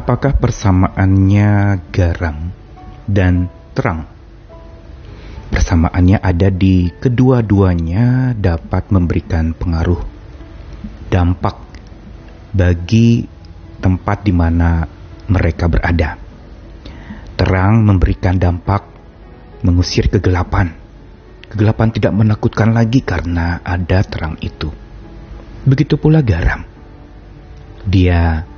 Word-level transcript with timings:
apakah 0.00 0.32
persamaannya 0.40 1.76
garam 1.92 2.48
dan 3.04 3.52
terang? 3.76 4.08
Persamaannya 5.52 6.16
ada 6.24 6.48
di 6.48 6.88
kedua-duanya 6.88 8.32
dapat 8.32 8.88
memberikan 8.88 9.52
pengaruh 9.52 10.00
dampak 11.12 11.60
bagi 12.56 13.28
tempat 13.84 14.24
di 14.24 14.32
mana 14.32 14.88
mereka 15.28 15.68
berada. 15.68 16.16
Terang 17.36 17.84
memberikan 17.84 18.40
dampak 18.40 18.88
mengusir 19.60 20.08
kegelapan. 20.08 20.72
Kegelapan 21.50 21.88
tidak 21.92 22.14
menakutkan 22.14 22.72
lagi 22.72 23.04
karena 23.04 23.60
ada 23.60 24.00
terang 24.06 24.38
itu. 24.40 24.70
Begitu 25.66 25.98
pula 25.98 26.22
garam. 26.22 26.62
Dia 27.84 28.49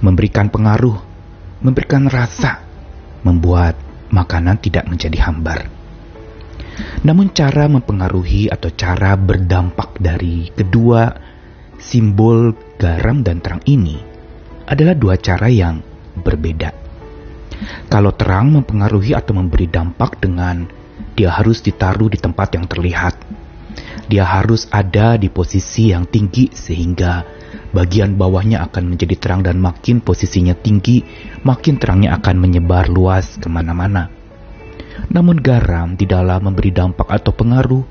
memberikan 0.00 0.52
pengaruh, 0.52 0.98
memberikan 1.64 2.08
rasa, 2.08 2.60
membuat 3.24 3.76
makanan 4.12 4.60
tidak 4.60 4.86
menjadi 4.86 5.18
hambar. 5.28 5.68
Namun 7.02 7.32
cara 7.32 7.64
mempengaruhi 7.72 8.52
atau 8.52 8.68
cara 8.72 9.16
berdampak 9.16 9.96
dari 9.96 10.52
kedua 10.52 11.08
simbol 11.80 12.52
garam 12.76 13.24
dan 13.24 13.40
terang 13.40 13.64
ini 13.64 13.96
adalah 14.68 14.92
dua 14.92 15.16
cara 15.16 15.48
yang 15.48 15.80
berbeda. 16.16 16.72
Kalau 17.88 18.12
terang 18.12 18.52
mempengaruhi 18.52 19.16
atau 19.16 19.32
memberi 19.32 19.64
dampak 19.70 20.20
dengan 20.20 20.68
dia 21.16 21.32
harus 21.32 21.64
ditaruh 21.64 22.12
di 22.12 22.20
tempat 22.20 22.52
yang 22.52 22.68
terlihat. 22.68 23.16
Dia 24.06 24.22
harus 24.22 24.68
ada 24.68 25.16
di 25.16 25.32
posisi 25.32 25.90
yang 25.90 26.04
tinggi 26.06 26.52
sehingga 26.52 27.24
bagian 27.74 28.16
bawahnya 28.16 28.64
akan 28.70 28.94
menjadi 28.94 29.16
terang 29.18 29.42
dan 29.44 29.60
makin 29.60 30.00
posisinya 30.00 30.56
tinggi, 30.56 31.02
makin 31.44 31.76
terangnya 31.76 32.16
akan 32.20 32.36
menyebar 32.40 32.88
luas 32.88 33.36
ke 33.36 33.48
mana-mana. 33.50 34.08
Namun 35.12 35.38
garam 35.38 35.94
di 35.94 36.08
dalam 36.08 36.48
memberi 36.48 36.72
dampak 36.72 37.08
atau 37.12 37.32
pengaruh 37.36 37.84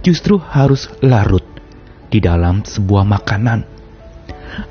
justru 0.00 0.40
harus 0.40 0.88
larut 1.04 1.44
di 2.08 2.18
dalam 2.18 2.64
sebuah 2.64 3.04
makanan. 3.04 3.64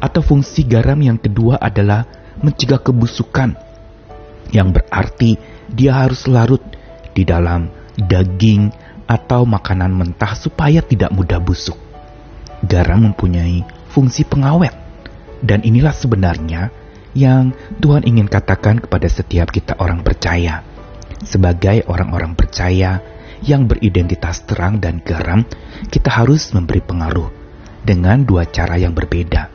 Atau 0.01 0.25
fungsi 0.25 0.65
garam 0.65 0.97
yang 0.97 1.21
kedua 1.21 1.61
adalah 1.61 2.03
mencegah 2.41 2.81
kebusukan, 2.81 3.53
yang 4.49 4.73
berarti 4.73 5.37
dia 5.69 6.01
harus 6.05 6.25
larut 6.25 6.61
di 7.13 7.21
dalam 7.21 7.69
daging 7.97 8.73
atau 9.07 9.47
makanan 9.47 9.93
mentah 9.93 10.33
supaya 10.35 10.83
tidak 10.83 11.13
mudah 11.13 11.39
busuk. 11.39 11.77
Garam 12.65 13.05
mempunyai 13.05 13.76
fungsi 13.97 14.21
pengawet. 14.29 14.77
Dan 15.41 15.65
inilah 15.65 15.97
sebenarnya 15.97 16.69
yang 17.17 17.57
Tuhan 17.81 18.05
ingin 18.05 18.29
katakan 18.29 18.77
kepada 18.77 19.09
setiap 19.09 19.49
kita 19.49 19.73
orang 19.81 20.05
percaya. 20.05 20.61
Sebagai 21.25 21.81
orang-orang 21.89 22.37
percaya 22.37 23.01
yang 23.41 23.65
beridentitas 23.65 24.45
terang 24.45 24.77
dan 24.77 25.01
garam, 25.01 25.41
kita 25.89 26.13
harus 26.13 26.53
memberi 26.53 26.77
pengaruh 26.77 27.33
dengan 27.81 28.21
dua 28.21 28.45
cara 28.45 28.77
yang 28.77 28.93
berbeda. 28.93 29.49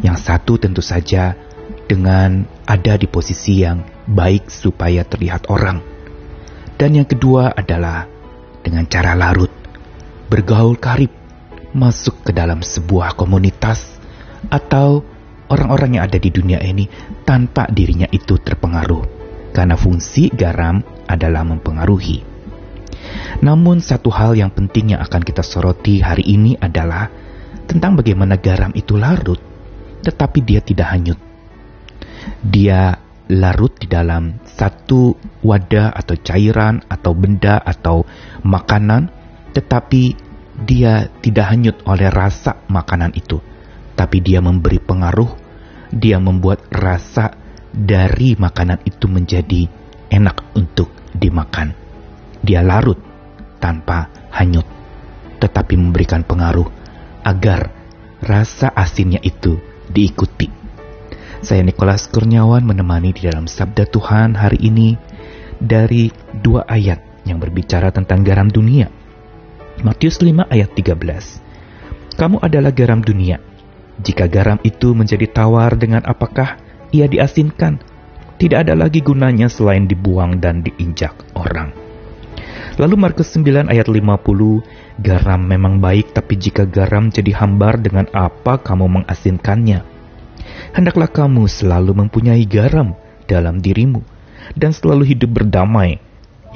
Yang 0.00 0.24
satu 0.24 0.56
tentu 0.56 0.80
saja 0.80 1.36
dengan 1.84 2.48
ada 2.64 2.96
di 2.96 3.04
posisi 3.04 3.60
yang 3.60 3.84
baik 4.08 4.48
supaya 4.48 5.04
terlihat 5.04 5.52
orang. 5.52 5.84
Dan 6.76 6.96
yang 6.96 7.08
kedua 7.08 7.52
adalah 7.52 8.08
dengan 8.60 8.84
cara 8.88 9.12
larut, 9.16 9.52
bergaul 10.28 10.76
karib 10.76 11.25
masuk 11.76 12.24
ke 12.24 12.32
dalam 12.32 12.64
sebuah 12.64 13.12
komunitas 13.20 14.00
atau 14.48 15.04
orang-orang 15.52 16.00
yang 16.00 16.04
ada 16.08 16.16
di 16.16 16.32
dunia 16.32 16.56
ini 16.64 16.88
tanpa 17.28 17.68
dirinya 17.68 18.08
itu 18.08 18.40
terpengaruh, 18.40 19.04
karena 19.52 19.76
fungsi 19.76 20.32
garam 20.32 20.80
adalah 21.04 21.44
mempengaruhi. 21.44 22.24
Namun, 23.44 23.84
satu 23.84 24.08
hal 24.08 24.32
yang 24.34 24.48
penting 24.48 24.96
yang 24.96 25.04
akan 25.04 25.20
kita 25.20 25.44
soroti 25.44 26.00
hari 26.00 26.24
ini 26.24 26.56
adalah 26.56 27.12
tentang 27.68 28.00
bagaimana 28.00 28.40
garam 28.40 28.72
itu 28.72 28.96
larut, 28.96 29.38
tetapi 30.00 30.40
dia 30.40 30.64
tidak 30.64 30.88
hanyut. 30.96 31.20
Dia 32.40 32.96
larut 33.30 33.74
di 33.76 33.86
dalam 33.90 34.38
satu 34.46 35.14
wadah 35.42 35.94
atau 35.94 36.14
cairan 36.18 36.82
atau 36.86 37.12
benda 37.12 37.58
atau 37.60 38.06
makanan, 38.42 39.10
tetapi 39.52 40.25
dia 40.56 41.12
tidak 41.20 41.52
hanyut 41.52 41.76
oleh 41.84 42.08
rasa 42.08 42.64
makanan 42.72 43.12
itu, 43.12 43.44
tapi 43.92 44.24
dia 44.24 44.40
memberi 44.40 44.80
pengaruh, 44.80 45.28
dia 45.92 46.16
membuat 46.16 46.64
rasa 46.72 47.36
dari 47.76 48.32
makanan 48.40 48.80
itu 48.88 49.04
menjadi 49.04 49.68
enak 50.08 50.56
untuk 50.56 50.88
dimakan. 51.12 51.76
Dia 52.40 52.64
larut 52.64 52.96
tanpa 53.60 54.08
hanyut, 54.32 54.64
tetapi 55.44 55.76
memberikan 55.76 56.24
pengaruh 56.24 56.68
agar 57.20 57.68
rasa 58.24 58.72
asinnya 58.72 59.20
itu 59.20 59.60
diikuti. 59.92 60.48
Saya 61.44 61.60
Nikolas 61.60 62.08
Kurniawan 62.08 62.64
menemani 62.64 63.12
di 63.12 63.28
dalam 63.28 63.44
Sabda 63.44 63.84
Tuhan 63.84 64.40
hari 64.40 64.56
ini 64.64 64.96
dari 65.60 66.08
dua 66.32 66.64
ayat 66.64 67.28
yang 67.28 67.36
berbicara 67.36 67.92
tentang 67.92 68.24
garam 68.24 68.48
dunia 68.48 68.88
Matius 69.84 70.24
5 70.24 70.48
ayat 70.48 70.72
13. 70.72 72.16
Kamu 72.16 72.40
adalah 72.40 72.72
garam 72.72 73.04
dunia. 73.04 73.36
Jika 74.00 74.24
garam 74.24 74.56
itu 74.64 74.96
menjadi 74.96 75.28
tawar 75.28 75.76
dengan 75.76 76.00
apakah 76.08 76.56
ia 76.96 77.04
diasinkan, 77.04 77.76
tidak 78.40 78.64
ada 78.64 78.72
lagi 78.72 79.04
gunanya 79.04 79.52
selain 79.52 79.84
dibuang 79.84 80.40
dan 80.40 80.64
diinjak 80.64 81.12
orang. 81.36 81.76
Lalu 82.80 82.96
Markus 82.96 83.36
9 83.36 83.68
ayat 83.68 83.84
50, 83.84 85.04
garam 85.04 85.40
memang 85.44 85.76
baik 85.76 86.16
tapi 86.16 86.40
jika 86.40 86.64
garam 86.64 87.12
jadi 87.12 87.36
hambar 87.36 87.76
dengan 87.76 88.08
apa 88.16 88.56
kamu 88.60 89.00
mengasinkannya? 89.00 89.84
Hendaklah 90.72 91.12
kamu 91.12 91.52
selalu 91.52 91.92
mempunyai 91.92 92.48
garam 92.48 92.96
dalam 93.28 93.60
dirimu 93.60 94.00
dan 94.56 94.72
selalu 94.72 95.12
hidup 95.12 95.36
berdamai 95.36 96.00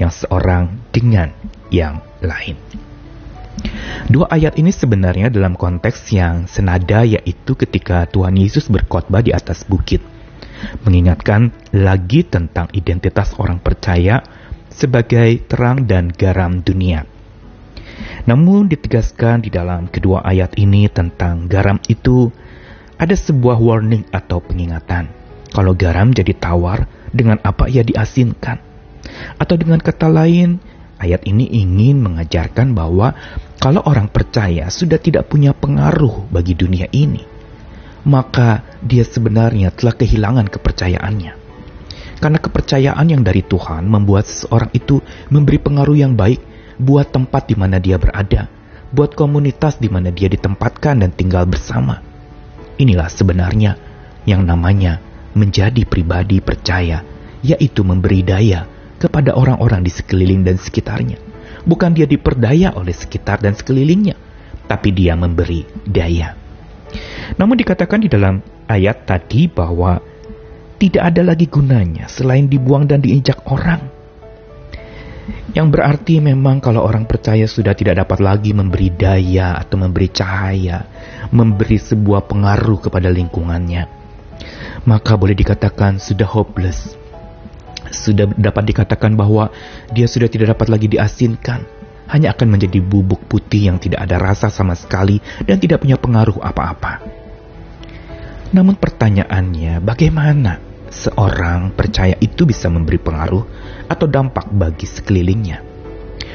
yang 0.00 0.08
seorang 0.08 0.80
dengan 0.88 1.36
yang 1.68 2.00
lain. 2.24 2.56
Dua 4.08 4.30
ayat 4.32 4.56
ini 4.56 4.72
sebenarnya 4.72 5.28
dalam 5.28 5.58
konteks 5.58 6.08
yang 6.14 6.48
senada 6.48 7.04
yaitu 7.04 7.52
ketika 7.52 8.08
Tuhan 8.08 8.38
Yesus 8.40 8.72
berkhotbah 8.72 9.20
di 9.20 9.36
atas 9.36 9.68
bukit. 9.68 10.00
Mengingatkan 10.86 11.52
lagi 11.76 12.24
tentang 12.24 12.72
identitas 12.72 13.36
orang 13.36 13.60
percaya 13.60 14.24
sebagai 14.72 15.44
terang 15.44 15.84
dan 15.84 16.08
garam 16.08 16.64
dunia. 16.64 17.04
Namun 18.24 18.68
ditegaskan 18.72 19.44
di 19.44 19.50
dalam 19.52 19.88
kedua 19.92 20.24
ayat 20.24 20.56
ini 20.56 20.88
tentang 20.88 21.48
garam 21.50 21.76
itu 21.88 22.32
ada 22.96 23.16
sebuah 23.16 23.56
warning 23.60 24.08
atau 24.12 24.40
pengingatan. 24.40 25.12
Kalau 25.50 25.72
garam 25.74 26.14
jadi 26.14 26.36
tawar, 26.36 26.86
dengan 27.10 27.42
apa 27.42 27.66
ia 27.66 27.82
diasinkan? 27.82 28.62
Atau 29.40 29.58
dengan 29.58 29.82
kata 29.82 30.06
lain, 30.06 30.62
ayat 31.00 31.24
ini 31.24 31.48
ingin 31.48 32.04
mengajarkan 32.04 32.76
bahwa 32.76 33.16
kalau 33.56 33.80
orang 33.88 34.12
percaya 34.12 34.68
sudah 34.68 35.00
tidak 35.00 35.32
punya 35.32 35.56
pengaruh 35.56 36.28
bagi 36.28 36.52
dunia 36.52 36.86
ini, 36.92 37.24
maka 38.04 38.64
dia 38.84 39.04
sebenarnya 39.04 39.72
telah 39.72 39.96
kehilangan 39.96 40.46
kepercayaannya. 40.52 41.32
Karena 42.20 42.36
kepercayaan 42.36 43.06
yang 43.08 43.24
dari 43.24 43.40
Tuhan 43.40 43.88
membuat 43.88 44.28
seseorang 44.28 44.68
itu 44.76 45.00
memberi 45.32 45.56
pengaruh 45.56 45.96
yang 45.96 46.12
baik 46.12 46.44
buat 46.76 47.08
tempat 47.08 47.48
di 47.48 47.56
mana 47.56 47.80
dia 47.80 47.96
berada, 47.96 48.48
buat 48.92 49.16
komunitas 49.16 49.80
di 49.80 49.88
mana 49.88 50.12
dia 50.12 50.28
ditempatkan 50.28 51.00
dan 51.00 51.16
tinggal 51.16 51.48
bersama. 51.48 52.04
Inilah 52.76 53.08
sebenarnya 53.08 53.76
yang 54.28 54.44
namanya 54.44 55.00
menjadi 55.32 55.84
pribadi 55.88 56.44
percaya, 56.44 57.00
yaitu 57.40 57.84
memberi 57.84 58.20
daya 58.20 58.68
kepada 59.00 59.32
orang-orang 59.32 59.80
di 59.80 59.90
sekeliling 59.90 60.44
dan 60.44 60.60
sekitarnya 60.60 61.30
Bukan 61.64 61.92
dia 61.92 62.08
diperdaya 62.08 62.72
oleh 62.72 62.94
sekitar 62.96 63.44
dan 63.44 63.52
sekelilingnya, 63.52 64.16
tapi 64.64 64.96
dia 64.96 65.12
memberi 65.12 65.68
daya. 65.84 66.36
Namun 67.36 67.60
dikatakan 67.60 68.00
di 68.00 68.08
dalam 68.08 68.40
ayat 68.66 69.04
tadi 69.04 69.46
bahwa 69.46 70.00
tidak 70.80 71.12
ada 71.12 71.22
lagi 71.22 71.44
gunanya 71.44 72.08
selain 72.08 72.48
dibuang 72.48 72.88
dan 72.88 73.04
diinjak 73.04 73.44
orang. 73.44 74.00
Yang 75.50 75.68
berarti 75.68 76.14
memang 76.22 76.62
kalau 76.62 76.86
orang 76.86 77.04
percaya 77.04 77.44
sudah 77.44 77.74
tidak 77.74 78.06
dapat 78.06 78.22
lagi 78.22 78.54
memberi 78.54 78.88
daya 78.90 79.58
atau 79.58 79.76
memberi 79.78 80.08
cahaya, 80.10 80.86
memberi 81.34 81.76
sebuah 81.76 82.26
pengaruh 82.26 82.88
kepada 82.88 83.10
lingkungannya, 83.10 83.82
maka 84.86 85.12
boleh 85.18 85.34
dikatakan 85.34 85.98
sudah 85.98 86.26
hopeless, 86.26 86.98
sudah 87.90 88.30
dapat 88.38 88.70
dikatakan 88.70 89.18
bahwa 89.18 89.50
dia 89.90 90.06
sudah 90.06 90.30
tidak 90.30 90.56
dapat 90.56 90.70
lagi 90.70 90.86
diasinkan, 90.86 91.66
hanya 92.10 92.34
akan 92.34 92.58
menjadi 92.58 92.82
bubuk 92.82 93.26
putih 93.30 93.70
yang 93.70 93.78
tidak 93.78 94.02
ada 94.06 94.18
rasa 94.18 94.50
sama 94.50 94.74
sekali 94.74 95.22
dan 95.46 95.62
tidak 95.62 95.82
punya 95.82 95.94
pengaruh 95.94 96.42
apa-apa. 96.42 97.02
Namun 98.50 98.74
pertanyaannya, 98.74 99.78
bagaimana 99.78 100.58
seorang 100.90 101.70
percaya 101.70 102.18
itu 102.18 102.42
bisa 102.42 102.66
memberi 102.66 102.98
pengaruh 102.98 103.44
atau 103.86 104.06
dampak 104.10 104.50
bagi 104.50 104.90
sekelilingnya? 104.90 105.62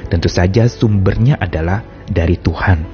Tentu 0.07 0.31
saja 0.31 0.63
sumbernya 0.71 1.35
adalah 1.35 1.83
dari 2.07 2.39
Tuhan. 2.39 2.87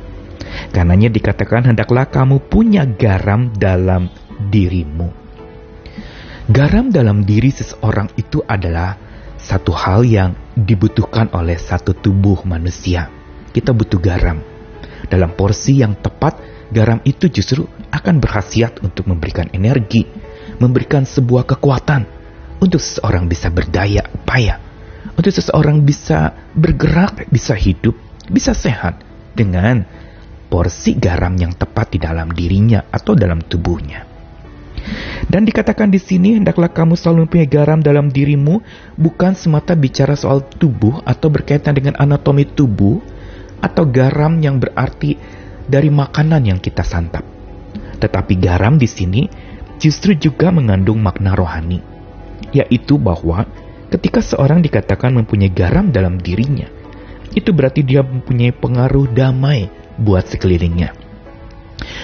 Karenanya 0.73 1.13
dikatakan 1.13 1.69
hendaklah 1.69 2.09
kamu 2.09 2.41
punya 2.49 2.81
garam 2.89 3.53
dalam 3.53 4.09
dirimu. 4.49 5.20
Garam 6.49 6.89
dalam 6.89 7.21
diri 7.21 7.53
seseorang 7.53 8.17
itu 8.17 8.41
adalah 8.41 8.97
satu 9.37 9.77
hal 9.77 10.01
yang 10.01 10.33
dibutuhkan 10.57 11.29
oleh 11.37 11.53
satu 11.53 11.93
tubuh 11.93 12.41
manusia. 12.49 13.13
Kita 13.53 13.77
butuh 13.77 14.01
garam. 14.01 14.41
Dalam 15.05 15.37
porsi 15.37 15.85
yang 15.85 15.93
tepat, 16.01 16.41
garam 16.73 16.97
itu 17.05 17.29
justru 17.29 17.69
akan 17.93 18.17
berkhasiat 18.17 18.81
untuk 18.81 19.05
memberikan 19.05 19.53
energi, 19.53 20.01
memberikan 20.57 21.05
sebuah 21.05 21.45
kekuatan 21.45 22.09
untuk 22.57 22.81
seseorang 22.81 23.29
bisa 23.29 23.53
berdaya 23.53 24.01
upaya, 24.09 24.57
untuk 25.13 25.29
seseorang 25.29 25.85
bisa 25.85 26.33
bergerak, 26.57 27.29
bisa 27.29 27.53
hidup, 27.53 27.93
bisa 28.29 28.57
sehat 28.57 28.97
dengan 29.37 29.85
porsi 30.49 30.97
garam 30.97 31.37
yang 31.37 31.53
tepat 31.53 31.93
di 31.93 31.99
dalam 32.01 32.33
dirinya 32.33 32.89
atau 32.89 33.13
dalam 33.13 33.45
tubuhnya. 33.45 34.10
Dan 35.31 35.47
dikatakan 35.47 35.87
di 35.93 36.01
sini, 36.01 36.37
hendaklah 36.41 36.67
kamu 36.67 36.97
selalu 36.97 37.25
mempunyai 37.27 37.49
garam 37.49 37.79
dalam 37.79 38.09
dirimu, 38.09 38.59
bukan 38.97 39.37
semata 39.37 39.77
bicara 39.77 40.17
soal 40.17 40.43
tubuh 40.43 40.99
atau 41.05 41.31
berkaitan 41.31 41.77
dengan 41.77 41.95
anatomi 41.95 42.43
tubuh, 42.43 42.99
atau 43.61 43.85
garam 43.87 44.41
yang 44.41 44.57
berarti 44.57 45.15
dari 45.69 45.87
makanan 45.93 46.49
yang 46.49 46.59
kita 46.59 46.81
santap. 46.81 47.23
Tetapi 48.01 48.33
garam 48.41 48.81
di 48.81 48.89
sini 48.89 49.29
justru 49.77 50.17
juga 50.17 50.49
mengandung 50.49 50.99
makna 50.99 51.37
rohani, 51.37 51.79
yaitu 52.51 52.97
bahwa 52.97 53.45
ketika 53.93 54.19
seorang 54.19 54.65
dikatakan 54.65 55.13
mempunyai 55.13 55.53
garam 55.53 55.93
dalam 55.93 56.17
dirinya, 56.17 56.67
itu 57.31 57.53
berarti 57.55 57.85
dia 57.85 58.03
mempunyai 58.03 58.51
pengaruh 58.51 59.07
damai 59.13 59.71
buat 59.95 60.27
sekelilingnya. 60.27 60.97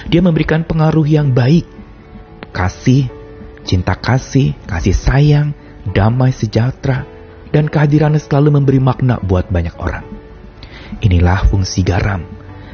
Dia 0.08 0.22
memberikan 0.24 0.64
pengaruh 0.64 1.06
yang 1.06 1.34
baik, 1.34 1.66
kasih, 2.58 3.06
cinta 3.62 3.94
kasih, 3.94 4.58
kasih 4.66 4.98
sayang, 4.98 5.54
damai 5.94 6.34
sejahtera, 6.34 7.06
dan 7.54 7.70
kehadirannya 7.70 8.18
selalu 8.18 8.58
memberi 8.58 8.82
makna 8.82 9.22
buat 9.22 9.54
banyak 9.54 9.78
orang. 9.78 10.02
Inilah 11.06 11.46
fungsi 11.46 11.86
garam. 11.86 12.26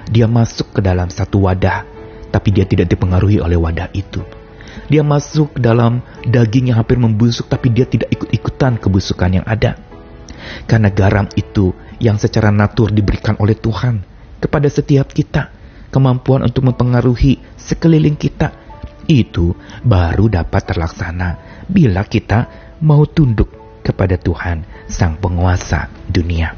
Dia 0.08 0.32
masuk 0.32 0.80
ke 0.80 0.80
dalam 0.80 1.12
satu 1.12 1.44
wadah, 1.44 1.84
tapi 2.32 2.56
dia 2.56 2.64
tidak 2.64 2.88
dipengaruhi 2.88 3.44
oleh 3.44 3.60
wadah 3.60 3.92
itu. 3.92 4.24
Dia 4.88 5.04
masuk 5.04 5.60
ke 5.60 5.60
dalam 5.60 6.00
daging 6.24 6.72
yang 6.72 6.80
hampir 6.80 6.96
membusuk, 6.96 7.52
tapi 7.52 7.68
dia 7.76 7.84
tidak 7.84 8.08
ikut-ikutan 8.16 8.80
kebusukan 8.80 9.44
yang 9.44 9.46
ada. 9.46 9.76
Karena 10.64 10.88
garam 10.92 11.28
itu 11.36 11.76
yang 12.00 12.16
secara 12.16 12.52
natur 12.52 12.92
diberikan 12.92 13.36
oleh 13.40 13.56
Tuhan 13.56 14.04
kepada 14.40 14.68
setiap 14.68 15.12
kita, 15.12 15.52
kemampuan 15.92 16.44
untuk 16.44 16.68
mempengaruhi 16.68 17.40
sekeliling 17.56 18.20
kita, 18.20 18.63
itu 19.08 19.56
baru 19.84 20.32
dapat 20.32 20.62
terlaksana 20.74 21.30
bila 21.68 22.04
kita 22.08 22.48
mau 22.84 23.04
tunduk 23.08 23.82
kepada 23.84 24.16
Tuhan, 24.16 24.88
Sang 24.88 25.20
Penguasa 25.20 25.92
dunia. 26.08 26.56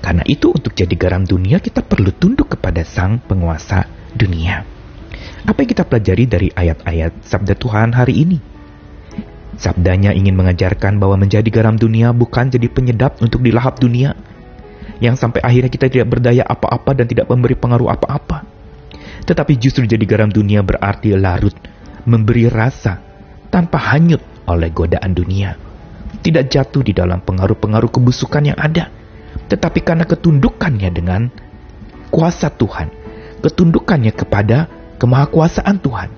Karena 0.00 0.24
itu 0.24 0.48
untuk 0.48 0.72
jadi 0.72 0.92
garam 0.96 1.28
dunia 1.28 1.60
kita 1.60 1.84
perlu 1.84 2.12
tunduk 2.16 2.56
kepada 2.56 2.80
Sang 2.84 3.20
Penguasa 3.20 3.84
dunia. 4.16 4.64
Apa 5.44 5.64
yang 5.64 5.70
kita 5.72 5.84
pelajari 5.84 6.24
dari 6.24 6.48
ayat-ayat 6.52 7.24
sabda 7.24 7.56
Tuhan 7.56 7.92
hari 7.92 8.24
ini? 8.24 8.38
Sabdanya 9.60 10.16
ingin 10.16 10.32
mengajarkan 10.36 10.96
bahwa 10.96 11.20
menjadi 11.20 11.44
garam 11.52 11.76
dunia 11.76 12.16
bukan 12.16 12.48
jadi 12.48 12.64
penyedap 12.72 13.20
untuk 13.20 13.44
dilahap 13.44 13.76
dunia, 13.76 14.16
yang 15.00 15.16
sampai 15.16 15.44
akhirnya 15.44 15.68
kita 15.72 15.92
tidak 15.92 16.08
berdaya 16.16 16.44
apa-apa 16.44 16.96
dan 16.96 17.08
tidak 17.08 17.28
memberi 17.28 17.56
pengaruh 17.56 17.92
apa-apa. 17.92 18.59
Tetapi 19.30 19.62
justru 19.62 19.86
jadi 19.86 20.02
garam 20.10 20.26
dunia 20.26 20.66
berarti 20.66 21.14
larut, 21.14 21.54
memberi 22.02 22.50
rasa, 22.50 22.98
tanpa 23.46 23.78
hanyut 23.94 24.18
oleh 24.50 24.74
godaan 24.74 25.14
dunia. 25.14 25.54
Tidak 26.18 26.50
jatuh 26.50 26.82
di 26.82 26.90
dalam 26.90 27.22
pengaruh-pengaruh 27.22 27.94
kebusukan 27.94 28.50
yang 28.50 28.58
ada, 28.58 28.90
tetapi 29.46 29.86
karena 29.86 30.02
ketundukannya 30.02 30.90
dengan 30.90 31.30
kuasa 32.10 32.50
Tuhan, 32.50 32.90
ketundukannya 33.38 34.10
kepada 34.10 34.66
kemahakuasaan 34.98 35.78
Tuhan, 35.78 36.10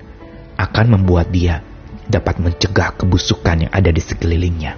akan 0.57 0.85
membuat 0.97 1.29
dia 1.29 1.61
dapat 2.09 2.41
mencegah 2.41 2.97
kebusukan 2.97 3.69
yang 3.69 3.71
ada 3.77 3.93
di 3.93 4.01
sekelilingnya. 4.01 4.73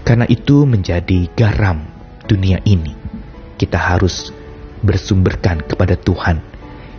Karena 0.00 0.24
itu 0.32 0.64
menjadi 0.64 1.28
garam 1.36 1.84
dunia 2.24 2.64
ini, 2.64 2.96
kita 3.60 3.76
harus 3.76 4.32
bersumberkan 4.80 5.60
kepada 5.68 6.00
Tuhan 6.00 6.53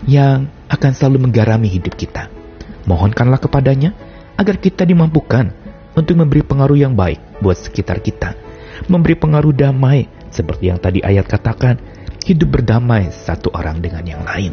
yang 0.06 0.50
akan 0.70 0.92
selalu 0.94 1.30
menggarami 1.30 1.70
hidup 1.70 1.98
kita. 1.98 2.30
Mohonkanlah 2.86 3.42
kepadanya 3.42 3.94
agar 4.38 4.62
kita 4.62 4.86
dimampukan 4.86 5.50
untuk 5.98 6.16
memberi 6.18 6.46
pengaruh 6.46 6.78
yang 6.78 6.94
baik 6.94 7.42
buat 7.42 7.58
sekitar 7.58 8.02
kita. 8.02 8.38
Memberi 8.86 9.18
pengaruh 9.18 9.56
damai 9.56 10.06
seperti 10.30 10.70
yang 10.70 10.78
tadi 10.78 11.02
ayat 11.02 11.26
katakan, 11.26 11.80
hidup 12.28 12.60
berdamai 12.60 13.10
satu 13.10 13.50
orang 13.56 13.82
dengan 13.82 14.04
yang 14.06 14.22
lain. 14.22 14.52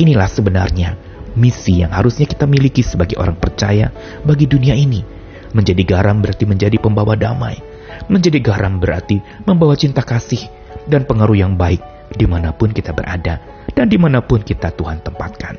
Inilah 0.00 0.26
sebenarnya 0.26 0.96
misi 1.36 1.84
yang 1.84 1.92
harusnya 1.92 2.24
kita 2.24 2.48
miliki 2.48 2.80
sebagai 2.80 3.20
orang 3.20 3.36
percaya 3.36 3.92
bagi 4.24 4.48
dunia 4.48 4.72
ini. 4.72 5.04
Menjadi 5.52 5.84
garam 5.84 6.24
berarti 6.24 6.48
menjadi 6.48 6.80
pembawa 6.80 7.12
damai. 7.12 7.60
Menjadi 8.08 8.40
garam 8.40 8.80
berarti 8.80 9.20
membawa 9.44 9.76
cinta 9.76 10.00
kasih 10.00 10.48
dan 10.88 11.04
pengaruh 11.04 11.36
yang 11.36 11.60
baik 11.60 11.91
di 12.16 12.26
mana 12.28 12.52
pun 12.52 12.70
kita 12.70 12.92
berada 12.92 13.40
dan 13.72 13.86
di 13.88 13.96
mana 13.96 14.20
pun 14.20 14.40
kita 14.44 14.72
Tuhan 14.72 15.00
tempatkan. 15.00 15.56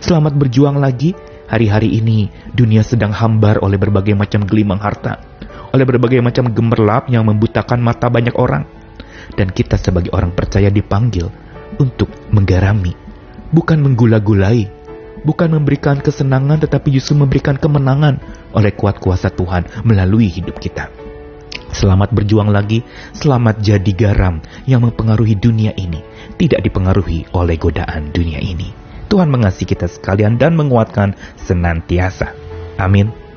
Selamat 0.00 0.36
berjuang 0.36 0.78
lagi. 0.78 1.12
Hari-hari 1.50 1.98
ini 1.98 2.30
dunia 2.54 2.86
sedang 2.86 3.10
hambar 3.10 3.58
oleh 3.58 3.74
berbagai 3.74 4.14
macam 4.14 4.46
gelimang 4.46 4.78
harta, 4.78 5.18
oleh 5.74 5.82
berbagai 5.82 6.22
macam 6.22 6.46
gemerlap 6.54 7.10
yang 7.10 7.26
membutakan 7.26 7.82
mata 7.82 8.06
banyak 8.06 8.38
orang. 8.38 8.62
Dan 9.34 9.50
kita 9.50 9.74
sebagai 9.74 10.14
orang 10.14 10.30
percaya 10.30 10.70
dipanggil 10.70 11.26
untuk 11.82 12.06
menggarami, 12.30 12.94
bukan 13.50 13.82
menggula-gulai, 13.82 14.70
bukan 15.26 15.58
memberikan 15.58 15.98
kesenangan 15.98 16.62
tetapi 16.62 16.94
justru 16.94 17.18
memberikan 17.18 17.58
kemenangan 17.58 18.22
oleh 18.54 18.70
kuat 18.70 19.02
kuasa 19.02 19.26
Tuhan 19.34 19.66
melalui 19.82 20.30
hidup 20.30 20.54
kita. 20.62 21.09
Selamat 21.70 22.10
berjuang 22.10 22.50
lagi, 22.50 22.82
selamat 23.14 23.62
jadi 23.62 23.92
garam 23.94 24.42
yang 24.66 24.82
mempengaruhi 24.82 25.38
dunia 25.38 25.70
ini, 25.78 26.02
tidak 26.34 26.66
dipengaruhi 26.66 27.30
oleh 27.30 27.54
godaan 27.54 28.10
dunia 28.10 28.42
ini. 28.42 28.74
Tuhan 29.10 29.30
mengasihi 29.30 29.70
kita 29.70 29.86
sekalian 29.86 30.38
dan 30.38 30.58
menguatkan 30.58 31.14
senantiasa. 31.38 32.34
Amin. 32.78 33.29